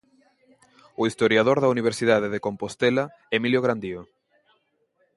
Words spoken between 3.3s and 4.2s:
Emilio Grandío.